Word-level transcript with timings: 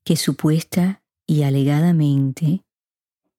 que 0.03 0.17
supuesta 0.17 1.01
y 1.25 1.43
alegadamente 1.43 2.65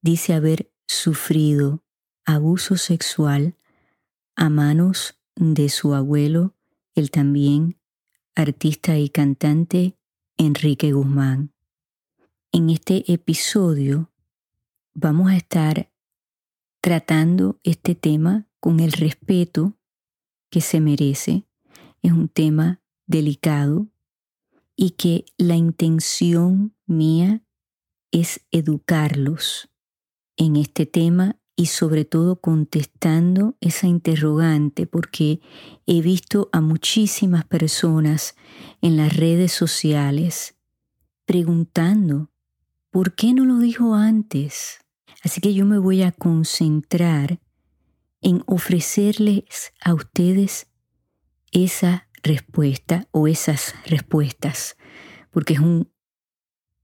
dice 0.00 0.32
haber 0.32 0.72
sufrido 0.86 1.84
abuso 2.24 2.78
sexual 2.78 3.58
a 4.36 4.48
manos 4.48 5.20
de 5.36 5.68
su 5.68 5.94
abuelo, 5.94 6.54
el 6.94 7.10
también 7.10 7.78
artista 8.34 8.96
y 8.96 9.10
cantante 9.10 9.98
Enrique 10.38 10.92
Guzmán. 10.92 11.53
En 12.56 12.70
este 12.70 13.12
episodio 13.12 14.12
vamos 14.94 15.28
a 15.28 15.36
estar 15.36 15.90
tratando 16.80 17.58
este 17.64 17.96
tema 17.96 18.46
con 18.60 18.78
el 18.78 18.92
respeto 18.92 19.76
que 20.50 20.60
se 20.60 20.78
merece. 20.78 21.48
Es 22.00 22.12
un 22.12 22.28
tema 22.28 22.80
delicado 23.08 23.88
y 24.76 24.90
que 24.90 25.24
la 25.36 25.56
intención 25.56 26.76
mía 26.86 27.42
es 28.12 28.46
educarlos 28.52 29.68
en 30.36 30.54
este 30.54 30.86
tema 30.86 31.40
y 31.56 31.66
sobre 31.66 32.04
todo 32.04 32.36
contestando 32.36 33.56
esa 33.60 33.88
interrogante 33.88 34.86
porque 34.86 35.40
he 35.86 36.02
visto 36.02 36.50
a 36.52 36.60
muchísimas 36.60 37.46
personas 37.46 38.36
en 38.80 38.96
las 38.96 39.16
redes 39.16 39.50
sociales 39.50 40.54
preguntando 41.24 42.30
¿por 42.94 43.16
qué 43.16 43.34
no 43.34 43.44
lo 43.44 43.58
dijo 43.58 43.96
antes? 43.96 44.78
Así 45.24 45.40
que 45.40 45.52
yo 45.52 45.66
me 45.66 45.78
voy 45.78 46.04
a 46.04 46.12
concentrar 46.12 47.40
en 48.20 48.44
ofrecerles 48.46 49.72
a 49.84 49.94
ustedes 49.94 50.68
esa 51.50 52.08
respuesta 52.22 53.08
o 53.10 53.26
esas 53.26 53.74
respuestas, 53.84 54.76
porque 55.32 55.54
es 55.54 55.58
un 55.58 55.90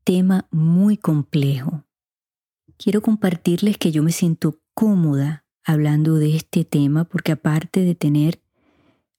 tema 0.03 0.49
muy 0.50 0.97
complejo. 0.97 1.84
Quiero 2.76 3.03
compartirles 3.03 3.78
que 3.78 3.93
yo 3.93 4.03
me 4.03 4.10
siento 4.10 4.60
cómoda 4.75 5.44
hablando 5.62 6.16
de 6.16 6.34
este 6.34 6.65
tema 6.65 7.04
porque 7.04 7.31
aparte 7.31 7.84
de 7.84 7.94
tener 7.94 8.43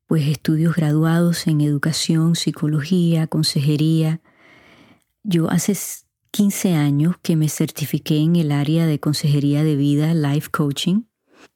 pues 0.07 0.27
estudios 0.27 0.75
graduados 0.75 1.47
en 1.47 1.61
educación, 1.61 2.35
psicología, 2.35 3.27
consejería, 3.27 4.19
yo 5.23 5.49
hace 5.49 5.73
15 6.31 6.75
años 6.75 7.15
que 7.21 7.35
me 7.35 7.49
certifiqué 7.49 8.17
en 8.19 8.37
el 8.37 8.51
área 8.51 8.85
de 8.85 8.99
consejería 8.99 9.63
de 9.63 9.75
vida, 9.75 10.13
life 10.13 10.49
coaching, 10.49 11.03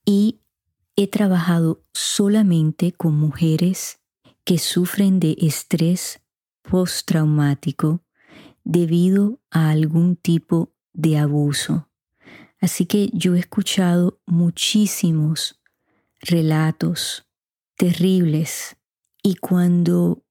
y 0.06 0.42
he 0.98 1.08
trabajado 1.08 1.84
solamente 1.94 2.92
con 2.92 3.16
mujeres 3.16 4.00
que 4.44 4.58
sufren 4.58 5.20
de 5.20 5.38
estrés 5.40 6.22
postraumático 6.62 8.04
debido 8.64 9.40
a 9.50 9.70
algún 9.70 10.18
tipo 10.18 10.74
de 10.94 11.18
abuso. 11.18 11.90
Así 12.60 12.86
que 12.86 13.10
yo 13.14 13.36
he 13.36 13.40
escuchado 13.40 14.20
muchísimos 14.26 15.62
relatos 16.20 17.28
terribles 17.78 18.76
y 19.24 19.36
cuando 19.36 20.26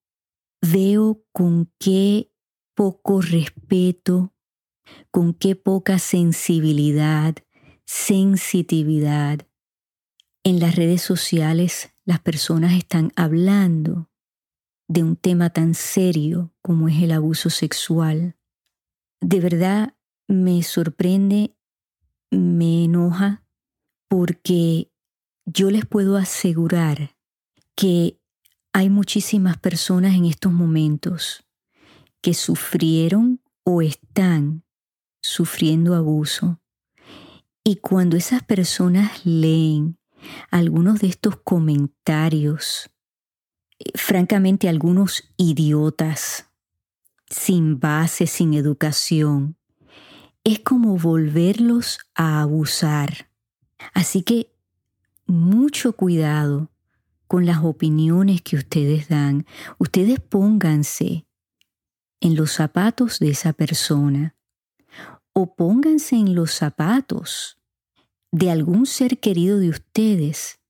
veo 0.60 1.22
con 1.32 1.72
qué 1.78 2.30
poco 2.74 3.20
respeto 3.20 4.33
con 5.10 5.34
qué 5.34 5.56
poca 5.56 5.98
sensibilidad, 5.98 7.36
sensitividad. 7.86 9.46
En 10.42 10.60
las 10.60 10.76
redes 10.76 11.02
sociales 11.02 11.90
las 12.04 12.20
personas 12.20 12.74
están 12.74 13.12
hablando 13.16 14.10
de 14.88 15.02
un 15.02 15.16
tema 15.16 15.50
tan 15.50 15.74
serio 15.74 16.52
como 16.60 16.88
es 16.88 17.02
el 17.02 17.12
abuso 17.12 17.50
sexual. 17.50 18.36
De 19.20 19.40
verdad 19.40 19.94
me 20.28 20.62
sorprende, 20.62 21.56
me 22.30 22.84
enoja, 22.84 23.44
porque 24.08 24.90
yo 25.46 25.70
les 25.70 25.86
puedo 25.86 26.16
asegurar 26.16 27.16
que 27.74 28.20
hay 28.72 28.90
muchísimas 28.90 29.56
personas 29.58 30.14
en 30.14 30.24
estos 30.26 30.52
momentos 30.52 31.44
que 32.20 32.34
sufrieron 32.34 33.40
o 33.64 33.82
están 33.82 34.64
sufriendo 35.24 35.94
abuso. 35.94 36.60
Y 37.64 37.76
cuando 37.76 38.18
esas 38.18 38.42
personas 38.42 39.24
leen 39.24 39.98
algunos 40.50 41.00
de 41.00 41.06
estos 41.06 41.36
comentarios, 41.36 42.90
eh, 43.78 43.90
francamente 43.94 44.68
algunos 44.68 45.32
idiotas, 45.38 46.50
sin 47.26 47.80
base, 47.80 48.26
sin 48.26 48.52
educación, 48.52 49.56
es 50.44 50.58
como 50.60 50.98
volverlos 50.98 52.00
a 52.14 52.42
abusar. 52.42 53.30
Así 53.94 54.22
que 54.22 54.52
mucho 55.24 55.94
cuidado 55.94 56.70
con 57.26 57.46
las 57.46 57.64
opiniones 57.64 58.42
que 58.42 58.56
ustedes 58.56 59.08
dan. 59.08 59.46
Ustedes 59.78 60.20
pónganse 60.20 61.26
en 62.20 62.36
los 62.36 62.52
zapatos 62.52 63.18
de 63.20 63.30
esa 63.30 63.54
persona 63.54 64.33
o 65.34 65.54
pónganse 65.54 66.16
en 66.16 66.34
los 66.34 66.52
zapatos 66.52 67.58
de 68.32 68.50
algún 68.50 68.86
ser 68.86 69.20
querido 69.20 69.58
de 69.58 69.68
ustedes 69.68 70.60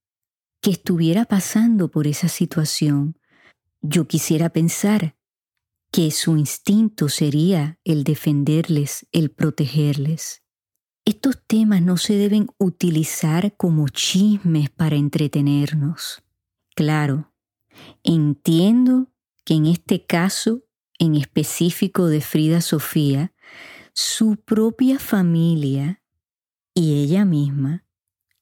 que 0.61 0.71
estuviera 0.71 1.25
pasando 1.27 1.91
por 1.91 2.07
esa 2.07 2.29
situación. 2.29 3.19
Yo 3.81 4.09
quisiera 4.09 4.49
pensar 4.49 5.17
que 5.93 6.11
su 6.11 6.37
instinto 6.37 7.09
sería 7.09 7.79
el 7.85 8.03
defenderles, 8.03 9.07
el 9.13 9.31
protegerles. 9.31 10.43
Estos 11.05 11.39
temas 11.47 11.83
no 11.83 11.99
se 11.99 12.15
deben 12.15 12.49
utilizar 12.59 13.57
como 13.57 13.89
chismes 13.89 14.71
para 14.71 14.97
entretenernos. 14.97 16.23
Claro, 16.75 17.33
entiendo 18.03 19.13
que 19.45 19.55
en 19.55 19.67
este 19.67 20.05
caso 20.07 20.65
en 20.99 21.15
específico 21.15 22.07
de 22.07 22.21
Frida 22.21 22.61
Sofía, 22.61 23.33
su 23.95 24.37
propia 24.37 24.99
familia 24.99 26.03
y 26.75 27.05
ella 27.05 27.25
misma 27.25 27.87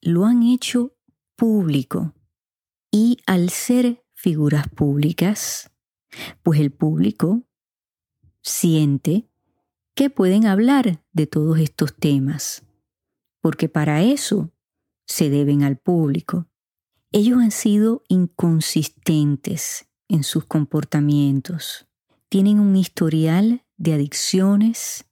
lo 0.01 0.25
han 0.25 0.41
hecho 0.41 0.97
público. 1.35 2.15
Y 2.91 3.19
al 3.27 3.51
ser 3.51 4.03
figuras 4.13 4.67
públicas, 4.67 5.71
pues 6.41 6.59
el 6.59 6.71
público 6.71 7.43
siente 8.41 9.29
que 9.93 10.09
pueden 10.09 10.47
hablar 10.47 11.03
de 11.11 11.27
todos 11.27 11.59
estos 11.59 11.95
temas, 11.95 12.63
porque 13.39 13.69
para 13.69 14.01
eso 14.01 14.51
se 15.05 15.29
deben 15.29 15.61
al 15.61 15.77
público. 15.77 16.47
Ellos 17.11 17.37
han 17.37 17.51
sido 17.51 18.03
inconsistentes 18.07 19.87
en 20.07 20.23
sus 20.23 20.45
comportamientos. 20.45 21.87
Tienen 22.27 22.59
un 22.59 22.75
historial 22.75 23.63
de 23.77 23.93
adicciones 23.93 25.05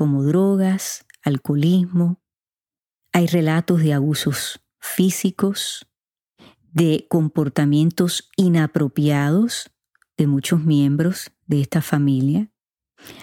como 0.00 0.22
drogas, 0.22 1.04
alcoholismo. 1.22 2.22
Hay 3.12 3.26
relatos 3.26 3.82
de 3.82 3.92
abusos 3.92 4.64
físicos, 4.80 5.86
de 6.72 7.06
comportamientos 7.10 8.30
inapropiados 8.38 9.70
de 10.16 10.26
muchos 10.26 10.64
miembros 10.64 11.32
de 11.44 11.60
esta 11.60 11.82
familia. 11.82 12.50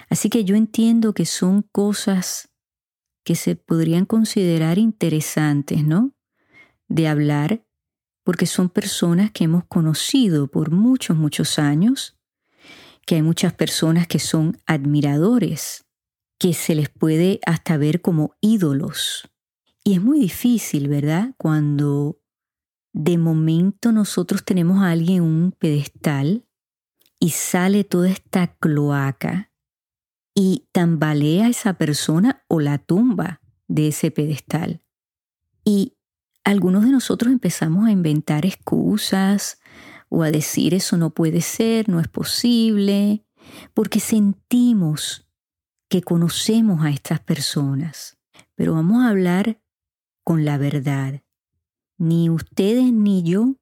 Así 0.08 0.30
que 0.30 0.44
yo 0.44 0.54
entiendo 0.54 1.14
que 1.14 1.26
son 1.26 1.62
cosas 1.62 2.48
que 3.24 3.34
se 3.34 3.56
podrían 3.56 4.04
considerar 4.04 4.78
interesantes, 4.78 5.84
¿no? 5.84 6.14
De 6.86 7.08
hablar, 7.08 7.66
porque 8.22 8.46
son 8.46 8.68
personas 8.68 9.32
que 9.32 9.42
hemos 9.42 9.64
conocido 9.64 10.46
por 10.46 10.70
muchos, 10.70 11.16
muchos 11.16 11.58
años, 11.58 12.16
que 13.04 13.16
hay 13.16 13.22
muchas 13.22 13.52
personas 13.52 14.06
que 14.06 14.20
son 14.20 14.58
admiradores, 14.64 15.87
que 16.38 16.54
se 16.54 16.74
les 16.74 16.88
puede 16.88 17.40
hasta 17.46 17.76
ver 17.76 18.00
como 18.00 18.36
ídolos. 18.40 19.28
Y 19.84 19.94
es 19.94 20.02
muy 20.02 20.20
difícil, 20.20 20.88
¿verdad? 20.88 21.34
Cuando 21.36 22.20
de 22.92 23.18
momento 23.18 23.92
nosotros 23.92 24.44
tenemos 24.44 24.82
a 24.82 24.90
alguien 24.90 25.18
en 25.18 25.22
un 25.22 25.52
pedestal 25.52 26.46
y 27.20 27.30
sale 27.30 27.84
toda 27.84 28.08
esta 28.08 28.56
cloaca 28.56 29.52
y 30.34 30.68
tambalea 30.72 31.46
a 31.46 31.50
esa 31.50 31.74
persona 31.74 32.44
o 32.48 32.60
la 32.60 32.78
tumba 32.78 33.40
de 33.66 33.88
ese 33.88 34.10
pedestal. 34.10 34.82
Y 35.64 35.96
algunos 36.44 36.84
de 36.84 36.90
nosotros 36.90 37.32
empezamos 37.32 37.86
a 37.86 37.90
inventar 37.90 38.46
excusas 38.46 39.60
o 40.08 40.22
a 40.22 40.30
decir 40.30 40.74
eso 40.74 40.96
no 40.96 41.10
puede 41.10 41.40
ser, 41.40 41.88
no 41.88 42.00
es 42.00 42.08
posible, 42.08 43.26
porque 43.74 44.00
sentimos 44.00 45.27
que 45.88 46.02
conocemos 46.02 46.84
a 46.84 46.90
estas 46.90 47.20
personas. 47.20 48.18
Pero 48.54 48.74
vamos 48.74 49.02
a 49.02 49.08
hablar 49.08 49.60
con 50.24 50.44
la 50.44 50.58
verdad. 50.58 51.22
Ni 51.96 52.30
ustedes 52.30 52.92
ni 52.92 53.22
yo 53.22 53.56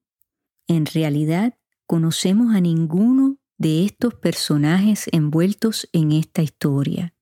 en 0.66 0.86
realidad 0.86 1.58
conocemos 1.86 2.54
a 2.54 2.60
ninguno 2.60 3.38
de 3.58 3.84
estos 3.84 4.14
personajes 4.14 5.08
envueltos 5.12 5.88
en 5.92 6.12
esta 6.12 6.42
historia. 6.42 7.14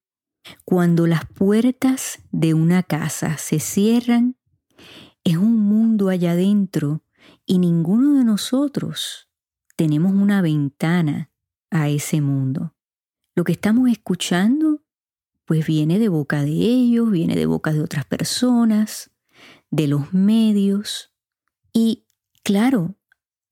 Cuando 0.65 1.07
las 1.07 1.27
puertas 1.27 2.19
de 2.33 2.55
una 2.55 2.83
casa 2.83 3.39
se 3.39 3.61
cierran, 3.61 4.37
es 5.23 5.37
un 5.37 5.61
mundo 5.61 6.09
allá 6.09 6.33
adentro 6.33 7.03
y 7.47 7.59
ninguno 7.59 8.15
de 8.15 8.25
nosotros 8.25 9.29
tenemos 9.77 10.13
una 10.13 10.43
ventana 10.43 11.31
a 11.71 11.89
ese 11.89 12.21
mundo. 12.21 12.75
Lo 13.35 13.45
que 13.45 13.53
estamos 13.53 13.91
escuchando, 13.91 14.74
pues 15.45 15.67
viene 15.67 15.99
de 15.99 16.09
boca 16.09 16.43
de 16.43 16.53
ellos, 16.53 17.11
viene 17.11 17.37
de 17.37 17.47
boca 17.47 17.73
de 17.73 17.81
otras 17.81 18.05
personas, 18.05 19.11
de 19.71 19.89
los 19.89 20.13
medios. 20.13 21.13
Y 21.73 22.07
claro, 22.43 22.95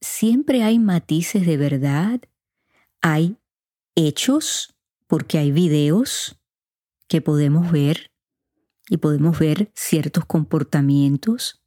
siempre 0.00 0.62
hay 0.62 0.78
matices 0.78 1.46
de 1.46 1.56
verdad 1.56 2.20
hay 3.02 3.36
hechos, 3.96 4.74
porque 5.06 5.36
hay 5.36 5.50
videos 5.50 6.40
que 7.08 7.20
podemos 7.20 7.70
ver 7.70 8.10
y 8.88 8.96
podemos 8.96 9.38
ver 9.38 9.70
ciertos 9.74 10.24
comportamientos. 10.24 11.62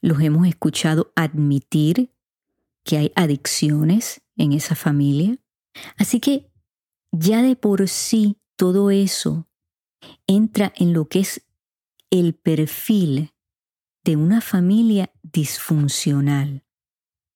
Los 0.00 0.20
hemos 0.20 0.46
escuchado 0.46 1.12
admitir 1.16 2.12
que 2.84 2.98
hay 2.98 3.12
adicciones 3.16 4.20
en 4.36 4.52
esa 4.52 4.76
familia. 4.76 5.38
Así 5.96 6.20
que 6.20 6.52
ya 7.10 7.42
de 7.42 7.56
por 7.56 7.88
sí 7.88 8.38
todo 8.56 8.90
eso 8.90 9.46
entra 10.26 10.72
en 10.76 10.92
lo 10.92 11.08
que 11.08 11.20
es 11.20 11.46
el 12.10 12.34
perfil 12.34 13.32
de 14.04 14.16
una 14.16 14.40
familia 14.40 15.12
disfuncional. 15.22 16.64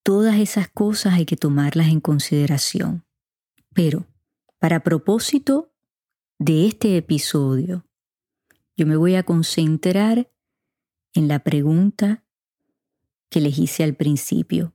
Todas 0.03 0.39
esas 0.39 0.69
cosas 0.69 1.15
hay 1.15 1.27
que 1.27 1.37
tomarlas 1.37 1.89
en 1.89 2.01
consideración. 2.01 3.05
Pero, 3.75 4.07
para 4.59 4.83
propósito 4.83 5.73
de 6.39 6.67
este 6.67 6.97
episodio, 6.97 7.87
yo 8.77 8.87
me 8.87 8.97
voy 8.97 9.15
a 9.15 9.25
concentrar 9.25 10.31
en 11.13 11.29
la 11.29 11.41
pregunta 11.41 12.25
que 13.29 13.41
les 13.41 13.59
hice 13.59 13.85
al 13.85 13.95
principio 13.95 14.75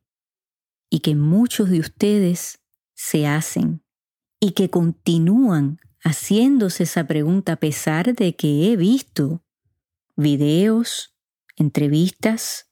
y 0.90 1.00
que 1.00 1.16
muchos 1.16 1.70
de 1.70 1.80
ustedes 1.80 2.60
se 2.94 3.26
hacen 3.26 3.84
y 4.40 4.52
que 4.52 4.70
continúan 4.70 5.80
haciéndose 6.06 6.84
esa 6.84 7.07
pregunta 7.07 7.54
a 7.54 7.56
pesar 7.56 8.13
de 8.13 8.36
que 8.36 8.72
he 8.72 8.78
visto 8.78 9.44
videos, 10.16 11.18
entrevistas 11.56 12.69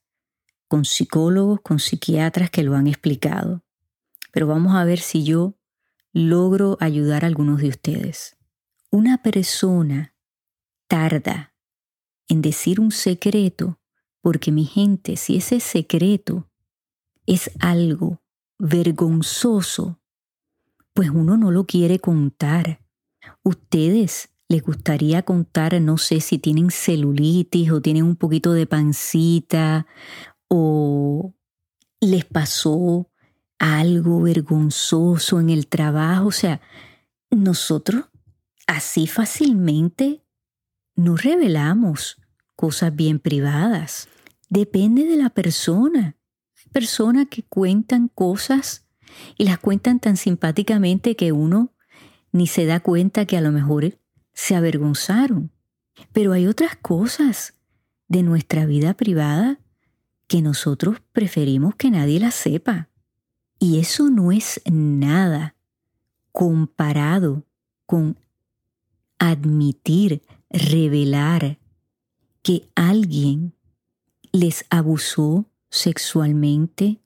con 0.68 0.84
psicólogos, 0.84 1.60
con 1.60 1.80
psiquiatras 1.80 2.48
que 2.48 2.62
lo 2.62 2.76
han 2.76 2.86
explicado. 2.86 3.64
Pero 4.32 4.46
vamos 4.46 4.76
a 4.76 4.84
ver 4.84 5.00
si 5.00 5.24
yo 5.24 5.58
logro 6.12 6.78
ayudar 6.80 7.24
a 7.24 7.26
algunos 7.26 7.60
de 7.60 7.68
ustedes. 7.68 8.36
Una 8.90 9.20
persona 9.20 10.14
tarda 10.86 11.54
en 12.28 12.40
decir 12.40 12.78
un 12.78 12.92
secreto 12.92 13.80
porque 14.20 14.52
mi 14.52 14.64
gente, 14.64 15.16
si 15.16 15.36
ese 15.36 15.58
secreto 15.58 16.48
es 17.26 17.50
algo 17.58 18.22
vergonzoso, 18.60 20.00
pues 20.92 21.10
uno 21.10 21.36
no 21.36 21.50
lo 21.50 21.66
quiere 21.66 21.98
contar. 21.98 22.83
Ustedes 23.42 24.30
les 24.48 24.62
gustaría 24.62 25.22
contar, 25.22 25.80
no 25.80 25.98
sé 25.98 26.20
si 26.20 26.38
tienen 26.38 26.70
celulitis 26.70 27.70
o 27.70 27.80
tienen 27.80 28.04
un 28.04 28.16
poquito 28.16 28.52
de 28.52 28.66
pancita 28.66 29.86
o 30.48 31.34
les 32.00 32.24
pasó 32.24 33.10
algo 33.58 34.20
vergonzoso 34.20 35.40
en 35.40 35.50
el 35.50 35.66
trabajo. 35.66 36.26
O 36.26 36.32
sea, 36.32 36.60
nosotros 37.30 38.04
así 38.66 39.06
fácilmente 39.06 40.24
no 40.94 41.16
revelamos 41.16 42.20
cosas 42.56 42.94
bien 42.94 43.18
privadas. 43.18 44.08
Depende 44.48 45.04
de 45.04 45.16
la 45.16 45.30
persona. 45.30 46.16
Hay 46.56 46.70
personas 46.72 47.26
que 47.28 47.42
cuentan 47.42 48.08
cosas 48.08 48.86
y 49.36 49.44
las 49.44 49.58
cuentan 49.58 50.00
tan 50.00 50.16
simpáticamente 50.16 51.16
que 51.16 51.32
uno 51.32 51.73
ni 52.34 52.48
se 52.48 52.66
da 52.66 52.80
cuenta 52.80 53.26
que 53.26 53.36
a 53.36 53.40
lo 53.40 53.52
mejor 53.52 53.96
se 54.32 54.56
avergonzaron. 54.56 55.52
Pero 56.12 56.32
hay 56.32 56.48
otras 56.48 56.74
cosas 56.74 57.54
de 58.08 58.24
nuestra 58.24 58.66
vida 58.66 58.94
privada 58.94 59.60
que 60.26 60.42
nosotros 60.42 60.98
preferimos 61.12 61.76
que 61.76 61.92
nadie 61.92 62.18
la 62.18 62.32
sepa. 62.32 62.88
Y 63.60 63.78
eso 63.78 64.10
no 64.10 64.32
es 64.32 64.60
nada 64.68 65.54
comparado 66.32 67.44
con 67.86 68.18
admitir, 69.20 70.24
revelar 70.50 71.60
que 72.42 72.68
alguien 72.74 73.54
les 74.32 74.64
abusó 74.70 75.46
sexualmente, 75.70 77.00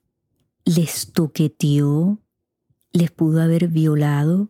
les 0.65 1.13
toqueteó, 1.13 2.17
les 2.93 3.11
pudo 3.11 3.43
haber 3.43 3.67
violado. 3.67 4.49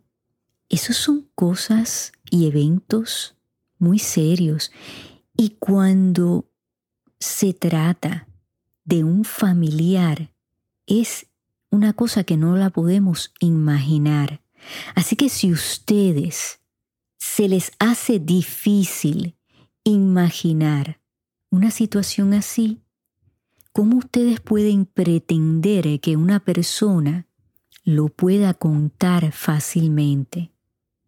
Esas 0.69 0.97
son 0.97 1.27
cosas 1.33 2.11
y 2.29 2.47
eventos 2.47 3.35
muy 3.79 3.97
serios. 3.97 4.71
Y 5.35 5.55
cuando 5.59 6.49
se 7.19 7.53
trata 7.53 8.27
de 8.85 9.03
un 9.03 9.25
familiar 9.25 10.31
es 10.85 11.27
una 11.71 11.93
cosa 11.93 12.23
que 12.23 12.37
no 12.37 12.55
la 12.55 12.69
podemos 12.69 13.33
imaginar. 13.39 14.41
Así 14.95 15.15
que 15.15 15.29
si 15.29 15.51
ustedes 15.51 16.59
se 17.17 17.47
les 17.47 17.71
hace 17.79 18.19
difícil 18.19 19.35
imaginar 19.83 20.99
una 21.49 21.71
situación 21.71 22.33
así, 22.33 22.81
¿cómo 23.71 23.97
ustedes 23.97 24.39
pueden 24.39 24.85
pretender 24.85 25.99
que 25.99 26.15
una 26.15 26.39
persona 26.39 27.27
lo 27.83 28.09
pueda 28.09 28.53
contar 28.53 29.31
fácilmente? 29.31 30.51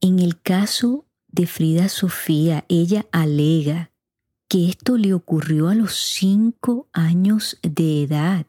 En 0.02 0.18
el 0.18 0.42
caso 0.42 1.06
de 1.28 1.46
Frida 1.46 1.88
Sofía, 1.88 2.66
ella 2.70 3.06
alega 3.12 3.92
que 4.48 4.68
esto 4.68 4.98
le 4.98 5.14
ocurrió 5.14 5.70
a 5.70 5.76
los 5.76 5.94
cinco 5.94 6.90
años 6.92 7.60
de 7.62 8.02
edad. 8.04 8.48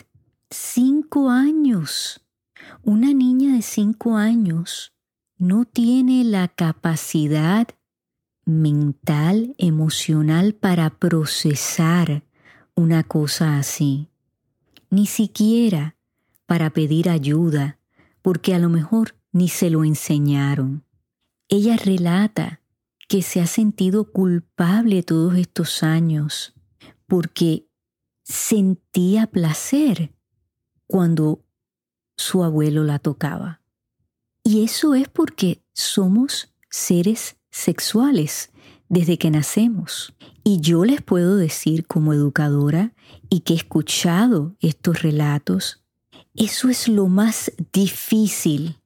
Cinco 0.49 1.29
años. 1.29 2.25
Una 2.83 3.13
niña 3.13 3.55
de 3.55 3.61
cinco 3.61 4.17
años 4.17 4.95
no 5.37 5.67
tiene 5.67 6.25
la 6.25 6.49
capacidad 6.49 7.69
mental, 8.47 9.55
emocional 9.59 10.55
para 10.55 10.89
procesar 10.89 12.25
una 12.75 13.05
cosa 13.05 13.59
así. 13.59 14.09
Ni 14.89 15.07
siquiera 15.07 15.97
para 16.47 16.71
pedir 16.71 17.11
ayuda, 17.11 17.79
porque 18.23 18.55
a 18.55 18.59
lo 18.59 18.71
mejor 18.71 19.17
ni 19.33 19.49
se 19.49 19.69
lo 19.69 19.85
enseñaron. 19.85 20.85
Ella 21.53 21.77
relata 21.77 22.63
que 23.09 23.21
se 23.21 23.43
ha 23.43 23.47
sentido 23.47 24.11
culpable 24.11 25.03
todos 25.03 25.37
estos 25.37 25.83
años 25.83 26.55
porque 27.07 27.69
sentía 28.25 29.27
placer 29.27 30.15
cuando 30.87 31.45
su 32.17 32.43
abuelo 32.43 32.85
la 32.85 32.99
tocaba. 32.99 33.61
Y 34.43 34.65
eso 34.65 34.95
es 34.95 35.11
porque 35.11 35.63
somos 35.75 36.55
seres 36.71 37.37
sexuales 37.51 38.51
desde 38.89 39.19
que 39.19 39.31
nacemos. 39.31 40.15
Y 40.45 40.63
yo 40.63 40.87
les 40.87 41.03
puedo 41.03 41.37
decir 41.37 41.87
como 41.87 42.15
educadora 42.15 42.95
y 43.29 43.41
que 43.41 43.53
he 43.53 43.57
escuchado 43.57 44.57
estos 44.61 45.03
relatos, 45.03 45.85
eso 46.35 46.71
es 46.71 46.89
lo 46.89 47.09
más 47.09 47.53
difícil 47.75 48.81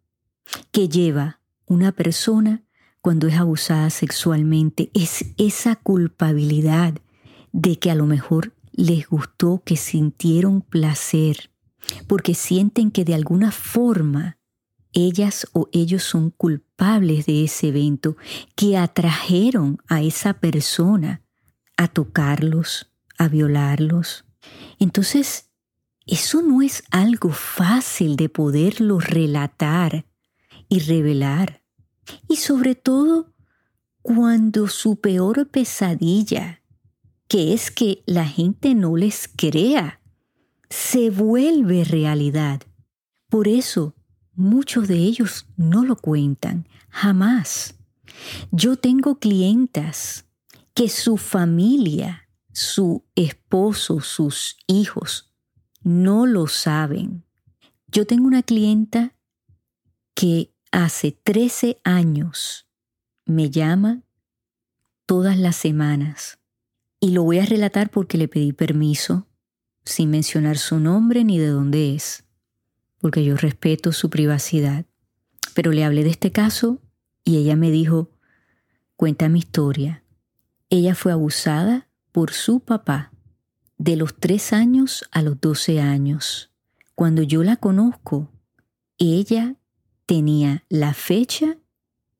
que 0.73 0.89
lleva 0.89 1.39
una 1.67 1.93
persona 1.93 2.63
cuando 3.01 3.29
es 3.29 3.37
abusada 3.37 3.91
sexualmente, 3.91 4.91
es 4.93 5.27
esa 5.37 5.77
culpabilidad 5.77 6.95
de 7.53 7.79
que 7.79 7.91
a 7.91 7.95
lo 7.95 8.07
mejor 8.07 8.53
les 8.73 9.09
gustó, 9.09 9.63
que 9.65 9.77
sintieron 9.77 10.61
placer, 10.61 11.51
porque 12.07 12.35
sienten 12.35 12.91
que 12.91 13.05
de 13.05 13.15
alguna 13.15 13.53
forma 13.53 14.39
ellas 14.93 15.47
o 15.53 15.69
ellos 15.73 16.03
son 16.03 16.31
culpables 16.31 17.27
de 17.27 17.45
ese 17.45 17.69
evento, 17.69 18.17
que 18.55 18.77
atrajeron 18.77 19.79
a 19.89 20.03
esa 20.03 20.35
persona 20.35 21.23
a 21.77 21.89
tocarlos, 21.89 22.91
a 23.19 23.29
violarlos. 23.29 24.25
Entonces, 24.79 25.51
eso 26.07 26.41
no 26.43 26.63
es 26.63 26.83
algo 26.91 27.31
fácil 27.31 28.17
de 28.17 28.29
poderlo 28.29 28.99
relatar 29.01 30.07
y 30.69 30.81
revelar. 30.81 31.63
Y 32.29 32.37
sobre 32.37 32.75
todo, 32.75 33.33
cuando 34.03 34.69
su 34.69 35.01
peor 35.01 35.49
pesadilla, 35.49 36.63
que 37.29 37.53
es 37.53 37.71
que 37.71 38.03
la 38.07 38.27
gente 38.27 38.75
no 38.75 38.97
les 38.97 39.29
crea, 39.29 40.01
se 40.71 41.11
vuelve 41.11 41.85
realidad. 41.85 42.63
Por 43.29 43.49
eso, 43.49 43.95
muchos 44.35 44.87
de 44.89 44.99
ellos 44.99 45.47
no 45.57 45.85
lo 45.85 45.97
cuentan, 45.97 46.69
jamás. 46.89 47.75
Yo 48.51 48.77
tengo 48.77 49.19
clientas 49.19 50.27
que 50.75 50.89
su 50.89 51.17
familia, 51.17 52.29
su 52.53 53.05
esposo, 53.15 54.01
sus 54.01 54.57
hijos, 54.67 55.33
no 55.83 56.27
lo 56.27 56.47
saben. 56.47 57.25
Yo 57.89 58.07
tengo 58.07 58.27
una 58.27 58.43
clienta 58.43 59.17
que 60.15 60.56
hace 60.77 61.11
13 61.11 61.81
años 61.85 62.67
me 63.25 63.51
llama 63.51 64.03
todas 65.07 65.39
las 65.39 65.57
semanas 65.57 66.39
y 67.01 67.13
lo 67.13 67.23
voy 67.23 67.39
a 67.39 67.47
relatar 67.47 67.91
porque 67.91 68.19
le 68.19 68.29
pedí 68.29 68.53
permiso 68.53 69.27
sin 69.85 70.11
mencionar 70.11 70.59
su 70.59 70.79
nombre 70.79 71.25
ni 71.25 71.39
de 71.39 71.49
dónde 71.49 71.95
es 71.95 72.25
porque 72.99 73.25
yo 73.25 73.37
respeto 73.37 73.93
su 73.93 74.11
privacidad. 74.11 74.85
Pero 75.55 75.73
le 75.73 75.85
hablé 75.85 76.05
de 76.05 76.11
este 76.11 76.33
caso 76.33 76.81
y 77.25 77.39
ella 77.39 77.57
me 77.57 77.71
dijo, 77.71 78.11
cuenta 78.97 79.29
mi 79.29 79.39
historia. 79.39 80.03
Ella 80.69 80.95
fue 80.95 81.13
abusada 81.13 81.89
por 82.13 82.33
su 82.33 82.61
papá 82.61 83.13
de 83.79 83.97
los 83.97 84.17
tres 84.17 84.53
años 84.53 85.09
a 85.13 85.23
los 85.23 85.41
doce 85.41 85.81
años. 85.81 86.51
Cuando 86.95 87.23
yo 87.23 87.43
la 87.43 87.57
conozco, 87.57 88.31
ella 88.99 89.57
tenía 90.07 90.65
la 90.69 90.95
fecha 90.95 91.59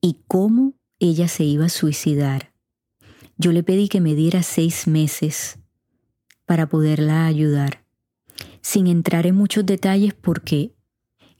y 0.01 0.19
cómo 0.27 0.75
ella 0.99 1.27
se 1.27 1.43
iba 1.43 1.65
a 1.65 1.69
suicidar. 1.69 2.53
Yo 3.37 3.51
le 3.51 3.63
pedí 3.63 3.87
que 3.87 4.01
me 4.01 4.15
diera 4.15 4.43
seis 4.43 4.87
meses 4.87 5.59
para 6.45 6.69
poderla 6.69 7.25
ayudar, 7.25 7.85
sin 8.61 8.87
entrar 8.87 9.25
en 9.25 9.35
muchos 9.35 9.65
detalles 9.65 10.13
porque 10.13 10.75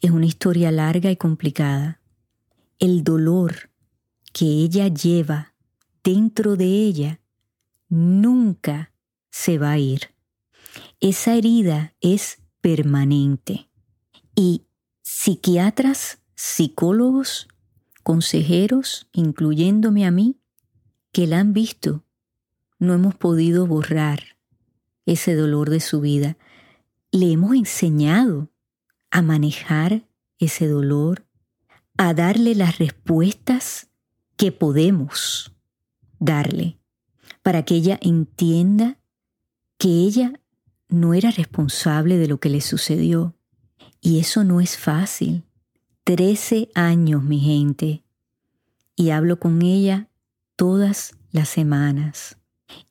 es 0.02 0.12
una 0.12 0.26
historia 0.26 0.72
larga 0.72 1.12
y 1.12 1.18
complicada. 1.18 2.02
El 2.80 3.04
dolor 3.04 3.72
que 4.34 4.46
ella 4.46 4.88
lleva 4.88 5.54
dentro 6.04 6.56
de 6.56 6.66
ella 6.66 7.20
nunca 7.90 8.94
se 9.32 9.58
va 9.58 9.72
a 9.72 9.80
ir. 9.80 10.14
Esa 11.00 11.36
herida 11.36 11.96
es 12.02 12.40
permanente. 12.62 13.70
Y 14.36 14.64
psiquiatras, 15.02 16.20
psicólogos, 16.38 17.48
consejeros, 18.04 19.10
incluyéndome 19.12 20.06
a 20.06 20.12
mí, 20.12 20.40
que 21.12 21.26
la 21.26 21.40
han 21.40 21.52
visto, 21.52 22.06
no 22.78 22.94
hemos 22.94 23.16
podido 23.16 23.66
borrar 23.66 24.38
ese 25.08 25.34
dolor 25.34 25.72
de 25.72 25.80
su 25.80 26.00
vida. 26.00 26.38
Le 27.12 27.32
hemos 27.32 27.56
enseñado 27.56 28.50
a 29.10 29.24
manejar 29.24 30.08
ese 30.38 30.68
dolor, 30.68 31.26
a 31.98 32.14
darle 32.14 32.54
las 32.54 32.78
respuestas 32.78 33.88
que 34.36 34.52
podemos 34.52 35.56
darle, 36.20 36.78
para 37.42 37.66
que 37.66 37.74
ella 37.76 37.98
entienda 38.00 39.00
que 39.80 39.90
ella 39.90 40.40
no 40.88 41.16
era 41.16 41.32
responsable 41.32 42.18
de 42.20 42.28
lo 42.28 42.40
que 42.40 42.50
le 42.50 42.62
sucedió. 42.62 43.36
Y 44.02 44.20
eso 44.20 44.44
no 44.44 44.62
es 44.62 44.78
fácil. 44.78 45.47
Trece 46.08 46.70
años, 46.74 47.22
mi 47.22 47.42
gente. 47.42 48.02
Y 48.96 49.10
hablo 49.10 49.42
con 49.42 49.62
ella 49.62 50.08
todas 50.56 51.18
las 51.32 51.50
semanas. 51.50 52.38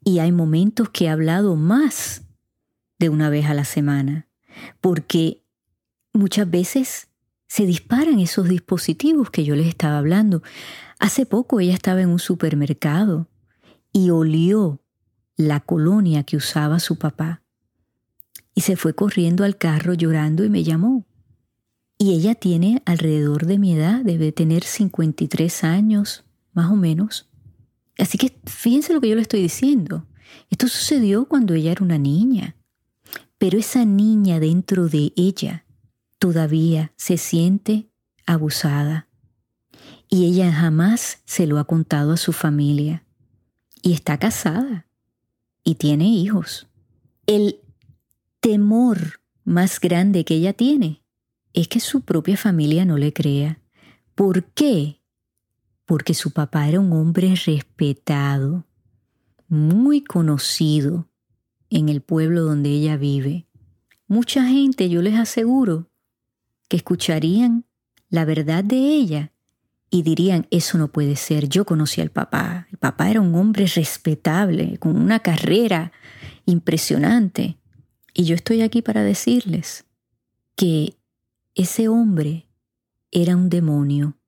Y 0.04 0.18
hay 0.18 0.32
momentos 0.32 0.90
que 0.90 1.06
he 1.06 1.08
hablado 1.08 1.56
más 1.56 2.24
de 2.98 3.08
una 3.08 3.30
vez 3.30 3.46
a 3.46 3.54
la 3.54 3.64
semana, 3.64 4.28
porque 4.82 5.42
muchas 6.12 6.50
veces 6.50 7.08
se 7.46 7.64
disparan 7.64 8.20
esos 8.20 8.50
dispositivos 8.50 9.30
que 9.30 9.46
yo 9.46 9.56
les 9.56 9.68
estaba 9.68 9.96
hablando. 9.96 10.42
Hace 10.98 11.24
poco 11.24 11.58
ella 11.58 11.72
estaba 11.72 12.02
en 12.02 12.10
un 12.10 12.18
supermercado 12.18 13.30
y 13.94 14.10
olió 14.10 14.82
la 15.38 15.60
colonia 15.60 16.22
que 16.24 16.36
usaba 16.36 16.80
su 16.80 16.98
papá. 16.98 17.40
Y 18.54 18.60
se 18.60 18.76
fue 18.76 18.92
corriendo 18.92 19.42
al 19.42 19.56
carro 19.56 19.94
llorando 19.94 20.44
y 20.44 20.50
me 20.50 20.62
llamó. 20.64 21.05
Y 21.98 22.12
ella 22.12 22.34
tiene 22.34 22.82
alrededor 22.84 23.46
de 23.46 23.58
mi 23.58 23.74
edad, 23.74 24.02
debe 24.04 24.32
tener 24.32 24.64
53 24.64 25.64
años, 25.64 26.24
más 26.52 26.70
o 26.70 26.76
menos. 26.76 27.28
Así 27.98 28.18
que 28.18 28.38
fíjense 28.44 28.92
lo 28.92 29.00
que 29.00 29.08
yo 29.08 29.14
le 29.14 29.22
estoy 29.22 29.40
diciendo. 29.40 30.06
Esto 30.50 30.68
sucedió 30.68 31.26
cuando 31.26 31.54
ella 31.54 31.72
era 31.72 31.84
una 31.84 31.98
niña. 31.98 32.56
Pero 33.38 33.58
esa 33.58 33.84
niña 33.84 34.40
dentro 34.40 34.88
de 34.88 35.12
ella 35.16 35.64
todavía 36.18 36.92
se 36.96 37.16
siente 37.16 37.88
abusada 38.26 39.08
y 40.08 40.26
ella 40.26 40.52
jamás 40.52 41.22
se 41.24 41.46
lo 41.46 41.58
ha 41.58 41.64
contado 41.64 42.12
a 42.12 42.16
su 42.16 42.32
familia 42.32 43.04
y 43.82 43.92
está 43.92 44.18
casada 44.18 44.86
y 45.64 45.76
tiene 45.76 46.06
hijos. 46.06 46.68
El 47.26 47.60
temor 48.40 49.20
más 49.44 49.80
grande 49.80 50.24
que 50.24 50.34
ella 50.34 50.52
tiene 50.52 51.02
es 51.56 51.68
que 51.68 51.80
su 51.80 52.02
propia 52.02 52.36
familia 52.36 52.84
no 52.84 52.98
le 52.98 53.14
crea. 53.14 53.58
¿Por 54.14 54.44
qué? 54.44 55.00
Porque 55.86 56.12
su 56.12 56.30
papá 56.30 56.68
era 56.68 56.80
un 56.80 56.92
hombre 56.92 57.34
respetado, 57.34 58.66
muy 59.48 60.04
conocido 60.04 61.08
en 61.70 61.88
el 61.88 62.02
pueblo 62.02 62.42
donde 62.42 62.68
ella 62.68 62.98
vive. 62.98 63.46
Mucha 64.06 64.44
gente, 64.44 64.90
yo 64.90 65.00
les 65.00 65.18
aseguro, 65.18 65.90
que 66.68 66.76
escucharían 66.76 67.64
la 68.10 68.26
verdad 68.26 68.62
de 68.62 68.76
ella 68.76 69.32
y 69.90 70.02
dirían, 70.02 70.46
eso 70.50 70.76
no 70.76 70.88
puede 70.92 71.16
ser, 71.16 71.48
yo 71.48 71.64
conocí 71.64 72.02
al 72.02 72.10
papá, 72.10 72.68
el 72.70 72.76
papá 72.76 73.10
era 73.10 73.22
un 73.22 73.34
hombre 73.34 73.66
respetable, 73.66 74.76
con 74.76 74.94
una 74.94 75.20
carrera 75.20 75.90
impresionante. 76.44 77.56
Y 78.12 78.24
yo 78.24 78.34
estoy 78.34 78.60
aquí 78.60 78.82
para 78.82 79.02
decirles 79.02 79.86
que 80.54 80.96
ese 81.56 81.88
hombre 81.88 82.46
era 83.10 83.34
un 83.34 83.48
demonio, 83.48 84.18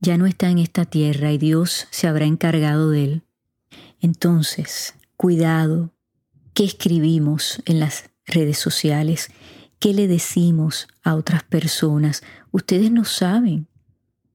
ya 0.00 0.16
no 0.16 0.24
está 0.24 0.48
en 0.48 0.56
esta 0.56 0.86
tierra 0.86 1.30
y 1.32 1.36
Dios 1.36 1.86
se 1.90 2.08
habrá 2.08 2.24
encargado 2.24 2.88
de 2.88 3.04
él. 3.04 3.22
Entonces, 4.00 4.94
cuidado 5.18 5.92
qué 6.54 6.64
escribimos 6.64 7.60
en 7.66 7.78
las 7.78 8.08
redes 8.24 8.56
sociales, 8.56 9.28
qué 9.78 9.92
le 9.92 10.08
decimos 10.08 10.88
a 11.02 11.14
otras 11.14 11.42
personas. 11.42 12.22
Ustedes 12.52 12.90
no 12.90 13.04
saben 13.04 13.68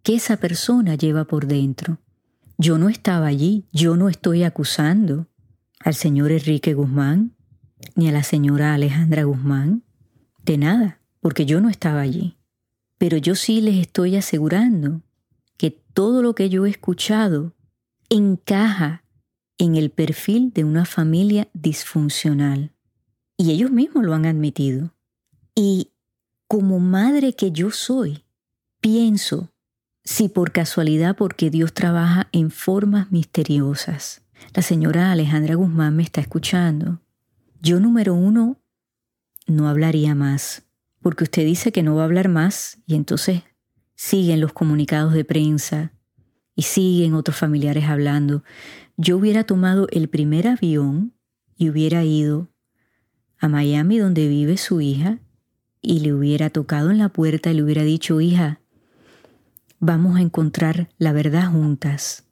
qué 0.03 0.13
esa 0.13 0.37
persona 0.37 0.93
lleva 0.93 1.25
por 1.25 1.47
dentro. 1.47 1.97
Yo 2.59 2.77
no 2.77 2.87
estaba 2.87 3.25
allí, 3.25 3.65
yo 3.71 3.97
no 3.97 4.09
estoy 4.09 4.43
acusando 4.43 5.27
al 5.79 5.95
señor 5.95 6.31
Enrique 6.31 6.75
Guzmán 6.75 7.35
ni 7.95 8.09
a 8.09 8.11
la 8.11 8.21
señora 8.21 8.75
Alejandra 8.75 9.23
Guzmán 9.23 9.83
de 10.45 10.59
nada, 10.59 10.99
porque 11.19 11.47
yo 11.47 11.59
no 11.59 11.69
estaba 11.69 12.01
allí. 12.01 12.37
Pero 13.03 13.17
yo 13.17 13.35
sí 13.35 13.59
les 13.59 13.75
estoy 13.75 14.15
asegurando 14.15 15.01
que 15.57 15.71
todo 15.71 16.21
lo 16.21 16.35
que 16.35 16.49
yo 16.49 16.65
he 16.65 16.69
escuchado 16.69 17.53
encaja 18.09 19.03
en 19.57 19.75
el 19.75 19.89
perfil 19.89 20.53
de 20.53 20.63
una 20.63 20.85
familia 20.85 21.49
disfuncional. 21.51 22.71
Y 23.35 23.51
ellos 23.51 23.71
mismos 23.71 24.05
lo 24.05 24.13
han 24.13 24.25
admitido. 24.25 24.93
Y 25.53 25.89
como 26.47 26.79
madre 26.79 27.33
que 27.33 27.51
yo 27.51 27.71
soy, 27.71 28.23
pienso 28.79 29.49
si 30.05 30.29
por 30.29 30.53
casualidad, 30.53 31.17
porque 31.17 31.49
Dios 31.49 31.73
trabaja 31.73 32.29
en 32.31 32.51
formas 32.51 33.11
misteriosas. 33.11 34.21
La 34.55 34.61
señora 34.61 35.11
Alejandra 35.11 35.55
Guzmán 35.55 35.97
me 35.97 36.03
está 36.03 36.21
escuchando. 36.21 37.01
Yo 37.61 37.81
número 37.81 38.13
uno, 38.13 38.61
no 39.45 39.67
hablaría 39.67 40.15
más, 40.15 40.63
porque 41.03 41.25
usted 41.25 41.45
dice 41.45 41.71
que 41.71 41.83
no 41.83 41.95
va 41.95 42.01
a 42.01 42.05
hablar 42.05 42.29
más 42.29 42.79
y 42.87 42.95
entonces 42.95 43.43
siguen 43.93 44.39
los 44.39 44.53
comunicados 44.53 45.13
de 45.13 45.25
prensa 45.25 45.91
y 46.55 46.63
siguen 46.63 47.13
otros 47.13 47.37
familiares 47.37 47.85
hablando. 47.85 48.43
Yo 48.95 49.17
hubiera 49.17 49.43
tomado 49.43 49.87
el 49.91 50.07
primer 50.07 50.47
avión 50.47 51.13
y 51.57 51.69
hubiera 51.69 52.03
ido 52.05 52.49
a 53.37 53.49
Miami 53.49 53.97
donde 53.97 54.27
vive 54.29 54.57
su 54.57 54.79
hija 54.79 55.19
y 55.81 55.99
le 55.99 56.13
hubiera 56.13 56.49
tocado 56.49 56.89
en 56.89 56.97
la 56.97 57.09
puerta 57.09 57.51
y 57.51 57.55
le 57.55 57.63
hubiera 57.63 57.83
dicho, 57.83 58.21
hija, 58.21 58.61
vamos 59.79 60.17
a 60.17 60.21
encontrar 60.21 60.89
la 60.97 61.11
verdad 61.11 61.51
juntas, 61.51 62.23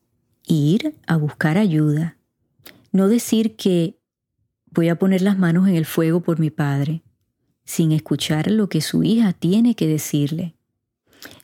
ir 0.47 0.95
a 1.07 1.17
buscar 1.17 1.57
ayuda. 1.57 2.17
No 2.93 3.09
decir 3.09 3.57
que 3.57 3.99
voy 4.67 4.87
a 4.87 4.95
poner 4.97 5.21
las 5.21 5.37
manos 5.37 5.67
en 5.67 5.75
el 5.75 5.85
fuego 5.85 6.21
por 6.21 6.39
mi 6.39 6.49
padre, 6.49 7.03
sin 7.71 7.93
escuchar 7.93 8.51
lo 8.51 8.67
que 8.67 8.81
su 8.81 9.01
hija 9.01 9.31
tiene 9.31 9.75
que 9.75 9.87
decirle. 9.87 10.55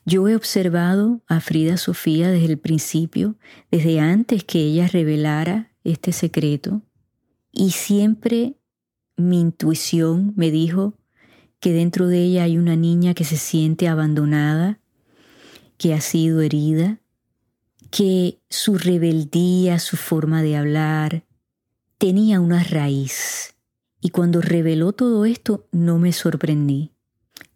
Yo 0.04 0.28
he 0.28 0.36
observado 0.36 1.22
a 1.26 1.40
Frida 1.40 1.78
Sofía 1.78 2.30
desde 2.30 2.52
el 2.52 2.58
principio, 2.58 3.36
desde 3.70 3.98
antes 3.98 4.44
que 4.44 4.58
ella 4.58 4.88
revelara 4.88 5.72
este 5.84 6.12
secreto, 6.12 6.82
y 7.50 7.70
siempre 7.70 8.58
mi 9.16 9.40
intuición 9.40 10.34
me 10.36 10.50
dijo 10.50 10.92
que 11.60 11.72
dentro 11.72 12.08
de 12.08 12.22
ella 12.24 12.42
hay 12.42 12.58
una 12.58 12.76
niña 12.76 13.14
que 13.14 13.24
se 13.24 13.38
siente 13.38 13.88
abandonada, 13.88 14.80
que 15.78 15.94
ha 15.94 16.02
sido 16.02 16.42
herida, 16.42 17.00
que 17.90 18.38
su 18.50 18.76
rebeldía, 18.76 19.78
su 19.78 19.96
forma 19.96 20.42
de 20.42 20.58
hablar, 20.58 21.24
tenía 21.96 22.38
una 22.38 22.62
raíz. 22.64 23.54
Y 24.00 24.10
cuando 24.10 24.40
reveló 24.40 24.92
todo 24.92 25.24
esto 25.24 25.66
no 25.72 25.98
me 25.98 26.12
sorprendí. 26.12 26.92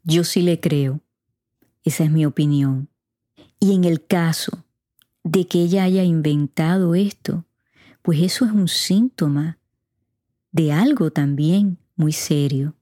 Yo 0.04 0.24
sí 0.24 0.42
le 0.42 0.60
creo. 0.60 1.00
Esa 1.84 2.04
es 2.04 2.10
mi 2.10 2.26
opinión. 2.26 2.88
Y 3.60 3.74
en 3.74 3.84
el 3.84 4.04
caso 4.04 4.64
de 5.22 5.46
que 5.46 5.62
ella 5.62 5.84
haya 5.84 6.02
inventado 6.02 6.94
esto, 6.94 7.44
pues 8.02 8.20
eso 8.20 8.44
es 8.44 8.52
un 8.52 8.68
síntoma 8.68 9.58
de 10.50 10.72
algo 10.72 11.10
también 11.10 11.78
muy 11.96 12.12
serio. 12.12 12.74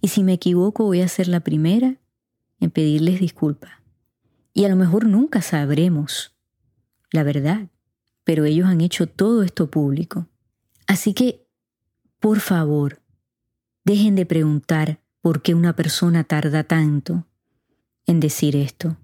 Y 0.00 0.08
si 0.08 0.22
me 0.22 0.34
equivoco 0.34 0.84
voy 0.84 1.02
a 1.02 1.08
ser 1.08 1.28
la 1.28 1.40
primera 1.40 1.96
en 2.60 2.70
pedirles 2.70 3.20
disculpas. 3.20 3.72
Y 4.52 4.64
a 4.64 4.68
lo 4.68 4.76
mejor 4.76 5.06
nunca 5.06 5.42
sabremos 5.42 6.34
la 7.12 7.22
verdad, 7.22 7.68
pero 8.24 8.44
ellos 8.44 8.66
han 8.66 8.80
hecho 8.80 9.06
todo 9.06 9.42
esto 9.42 9.70
público. 9.70 10.26
Así 10.86 11.14
que, 11.14 11.46
por 12.20 12.40
favor, 12.40 13.00
dejen 13.84 14.14
de 14.14 14.26
preguntar 14.26 15.00
por 15.22 15.40
qué 15.40 15.54
una 15.54 15.74
persona 15.74 16.22
tarda 16.24 16.64
tanto 16.64 17.26
en 18.06 18.20
decir 18.20 18.56
esto. 18.56 18.98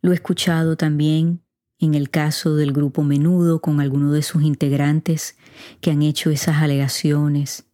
Lo 0.00 0.12
he 0.12 0.14
escuchado 0.14 0.76
también 0.76 1.42
en 1.78 1.94
el 1.94 2.08
caso 2.08 2.54
del 2.54 2.72
grupo 2.72 3.02
Menudo 3.02 3.60
con 3.60 3.80
algunos 3.80 4.14
de 4.14 4.22
sus 4.22 4.42
integrantes 4.42 5.36
que 5.80 5.90
han 5.90 6.00
hecho 6.00 6.30
esas 6.30 6.56
alegaciones. 6.56 7.64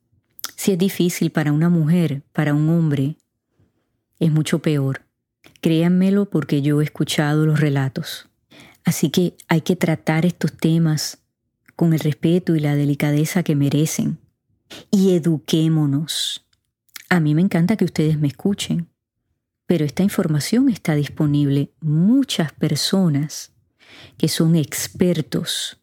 Si 0.56 0.72
es 0.72 0.78
difícil 0.78 1.30
para 1.30 1.52
una 1.52 1.68
mujer, 1.68 2.22
para 2.32 2.52
un 2.52 2.68
hombre, 2.68 3.16
es 4.18 4.32
mucho 4.32 4.58
peor. 4.58 5.02
Créanmelo 5.60 6.30
porque 6.30 6.62
yo 6.62 6.80
he 6.80 6.84
escuchado 6.84 7.46
los 7.46 7.60
relatos. 7.60 8.28
Así 8.84 9.10
que 9.10 9.36
hay 9.46 9.60
que 9.60 9.76
tratar 9.76 10.26
estos 10.26 10.52
temas 10.52 11.18
con 11.76 11.92
el 11.92 12.00
respeto 12.00 12.56
y 12.56 12.60
la 12.60 12.74
delicadeza 12.74 13.44
que 13.44 13.54
merecen. 13.54 14.18
Y 14.90 15.14
eduquémonos. 15.14 16.46
A 17.08 17.20
mí 17.20 17.34
me 17.34 17.42
encanta 17.42 17.76
que 17.76 17.84
ustedes 17.84 18.18
me 18.18 18.28
escuchen, 18.28 18.88
pero 19.66 19.84
esta 19.84 20.02
información 20.02 20.68
está 20.68 20.94
disponible. 20.94 21.72
Muchas 21.80 22.52
personas 22.52 23.52
que 24.16 24.28
son 24.28 24.56
expertos 24.56 25.80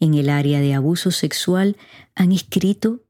en 0.00 0.14
el 0.14 0.28
área 0.28 0.60
de 0.60 0.74
abuso 0.74 1.10
sexual 1.10 1.76
han 2.14 2.32
escrito 2.32 3.04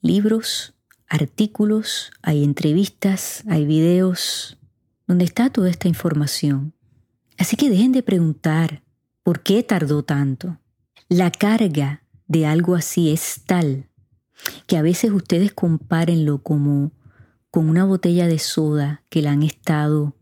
libros, 0.00 0.74
artículos, 1.08 2.10
hay 2.22 2.44
entrevistas, 2.44 3.42
hay 3.48 3.64
videos, 3.64 4.58
donde 5.06 5.24
está 5.24 5.50
toda 5.50 5.70
esta 5.70 5.88
información. 5.88 6.74
Así 7.38 7.56
que 7.56 7.70
dejen 7.70 7.92
de 7.92 8.02
preguntar 8.02 8.82
por 9.22 9.42
qué 9.42 9.62
tardó 9.62 10.02
tanto. 10.02 10.58
La 11.08 11.30
carga 11.30 12.02
de 12.26 12.46
algo 12.46 12.74
así 12.74 13.10
es 13.10 13.42
tal 13.46 13.88
que 14.66 14.76
a 14.76 14.82
veces 14.82 15.10
ustedes 15.10 15.52
compárenlo 15.52 16.42
como 16.42 16.92
con 17.50 17.68
una 17.68 17.84
botella 17.84 18.26
de 18.26 18.38
soda 18.38 19.02
que 19.08 19.22
la 19.22 19.32
han 19.32 19.42
estado 19.42 20.16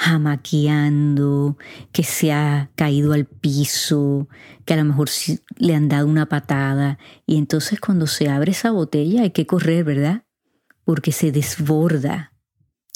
jamaqueando, 0.00 1.58
que 1.90 2.04
se 2.04 2.32
ha 2.32 2.70
caído 2.76 3.12
al 3.14 3.24
piso, 3.24 4.28
que 4.64 4.74
a 4.74 4.76
lo 4.76 4.84
mejor 4.84 5.08
le 5.56 5.74
han 5.74 5.88
dado 5.88 6.06
una 6.06 6.28
patada 6.28 7.00
y 7.26 7.36
entonces 7.36 7.80
cuando 7.80 8.06
se 8.06 8.28
abre 8.28 8.52
esa 8.52 8.70
botella 8.70 9.22
hay 9.22 9.30
que 9.32 9.46
correr, 9.46 9.82
¿verdad? 9.82 10.24
Porque 10.84 11.10
se 11.10 11.32
desborda, 11.32 12.32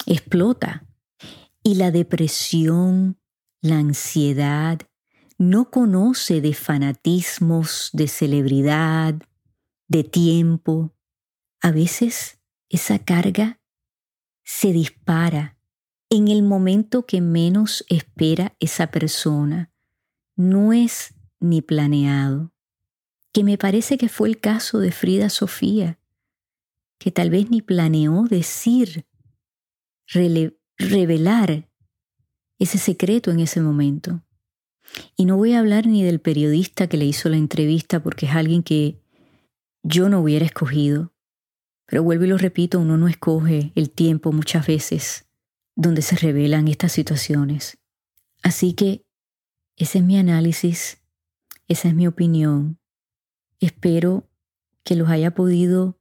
explota. 0.05 0.85
Y 1.61 1.75
la 1.75 1.91
depresión, 1.91 3.17
la 3.59 3.79
ansiedad, 3.79 4.79
no 5.37 5.71
conoce 5.71 6.39
de 6.39 6.53
fanatismos, 6.53 7.89
de 7.91 8.07
celebridad, 8.07 9.15
de 9.87 10.03
tiempo. 10.03 10.93
A 11.61 11.71
veces 11.71 12.39
esa 12.69 12.99
carga 12.99 13.59
se 14.43 14.73
dispara 14.73 15.57
en 16.09 16.27
el 16.27 16.43
momento 16.43 17.05
que 17.05 17.21
menos 17.21 17.85
espera 17.89 18.55
esa 18.59 18.87
persona. 18.87 19.71
No 20.35 20.73
es 20.73 21.13
ni 21.39 21.61
planeado. 21.61 22.51
Que 23.31 23.43
me 23.43 23.57
parece 23.57 23.97
que 23.97 24.09
fue 24.09 24.29
el 24.29 24.39
caso 24.39 24.79
de 24.79 24.91
Frida 24.91 25.29
Sofía, 25.29 25.99
que 26.99 27.11
tal 27.11 27.29
vez 27.31 27.49
ni 27.49 27.61
planeó 27.61 28.23
decir, 28.29 29.05
revelar 30.77 31.67
ese 32.59 32.77
secreto 32.77 33.31
en 33.31 33.39
ese 33.39 33.59
momento. 33.61 34.23
Y 35.15 35.25
no 35.25 35.37
voy 35.37 35.53
a 35.53 35.59
hablar 35.59 35.87
ni 35.87 36.03
del 36.03 36.19
periodista 36.19 36.87
que 36.87 36.97
le 36.97 37.05
hizo 37.05 37.29
la 37.29 37.37
entrevista 37.37 38.01
porque 38.01 38.25
es 38.27 38.33
alguien 38.33 38.63
que 38.63 39.02
yo 39.83 40.09
no 40.09 40.21
hubiera 40.21 40.45
escogido. 40.45 41.13
Pero 41.85 42.01
vuelvo 42.01 42.23
y 42.23 42.27
lo 42.27 42.37
repito, 42.37 42.79
uno 42.79 42.97
no 42.97 43.07
escoge 43.07 43.71
el 43.75 43.91
tiempo 43.91 44.31
muchas 44.31 44.65
veces 44.65 45.27
donde 45.75 46.01
se 46.01 46.15
revelan 46.15 46.67
estas 46.67 46.93
situaciones. 46.93 47.77
Así 48.41 48.73
que 48.73 49.05
ese 49.75 49.99
es 49.99 50.03
mi 50.03 50.17
análisis, 50.17 50.99
esa 51.67 51.89
es 51.89 51.95
mi 51.95 52.07
opinión. 52.07 52.79
Espero 53.59 54.29
que 54.83 54.95
los 54.95 55.09
haya 55.09 55.31
podido 55.31 55.99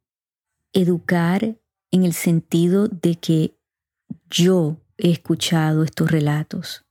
educar 0.72 1.58
en 1.90 2.04
el 2.04 2.12
sentido 2.12 2.88
de 2.88 3.16
que 3.16 3.58
yo 4.30 4.80
he 4.98 5.10
escuchado 5.10 5.84
estos 5.84 6.10
relatos 6.10 6.84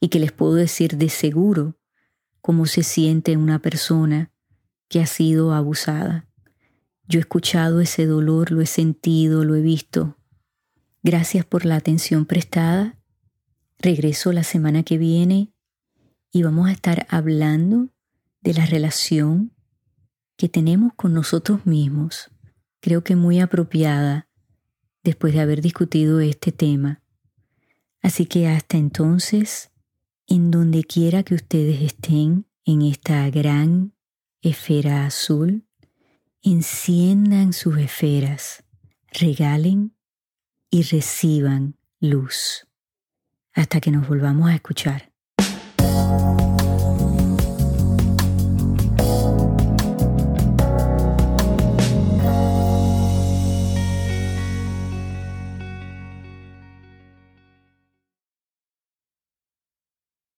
y 0.00 0.08
que 0.08 0.18
les 0.18 0.32
puedo 0.32 0.54
decir 0.54 0.96
de 0.96 1.08
seguro 1.08 1.78
cómo 2.40 2.66
se 2.66 2.82
siente 2.82 3.36
una 3.36 3.60
persona 3.60 4.30
que 4.88 5.00
ha 5.00 5.06
sido 5.06 5.52
abusada. 5.52 6.26
Yo 7.08 7.18
he 7.18 7.20
escuchado 7.20 7.80
ese 7.80 8.06
dolor, 8.06 8.50
lo 8.50 8.60
he 8.60 8.66
sentido, 8.66 9.44
lo 9.44 9.54
he 9.54 9.62
visto. 9.62 10.16
Gracias 11.02 11.44
por 11.44 11.64
la 11.64 11.76
atención 11.76 12.26
prestada. 12.26 12.98
Regreso 13.78 14.32
la 14.32 14.42
semana 14.42 14.82
que 14.82 14.98
viene 14.98 15.52
y 16.32 16.42
vamos 16.42 16.68
a 16.68 16.72
estar 16.72 17.06
hablando 17.10 17.90
de 18.40 18.54
la 18.54 18.66
relación 18.66 19.52
que 20.36 20.48
tenemos 20.48 20.92
con 20.94 21.14
nosotros 21.14 21.66
mismos, 21.66 22.30
creo 22.80 23.02
que 23.02 23.16
muy 23.16 23.40
apropiada 23.40 24.28
después 25.02 25.32
de 25.34 25.40
haber 25.40 25.62
discutido 25.62 26.20
este 26.20 26.52
tema. 26.52 27.02
Así 28.02 28.26
que 28.26 28.48
hasta 28.48 28.76
entonces, 28.76 29.70
en 30.26 30.50
donde 30.50 30.84
quiera 30.84 31.22
que 31.22 31.34
ustedes 31.34 31.80
estén 31.80 32.46
en 32.64 32.82
esta 32.82 33.28
gran 33.30 33.95
esfera 34.50 35.06
azul, 35.06 35.66
enciendan 36.42 37.52
sus 37.52 37.78
esferas, 37.78 38.64
regalen 39.12 39.96
y 40.70 40.82
reciban 40.82 41.76
luz. 42.00 42.66
Hasta 43.52 43.80
que 43.80 43.90
nos 43.90 44.06
volvamos 44.06 44.50
a 44.50 44.54
escuchar. 44.54 45.15